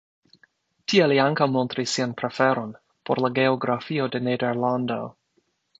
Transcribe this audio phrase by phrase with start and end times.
[0.93, 2.73] Tie li ankaŭ montris sian preferon
[3.11, 5.01] por la geografio de Nederlando.